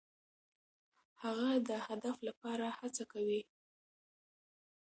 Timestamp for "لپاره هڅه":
2.27-3.03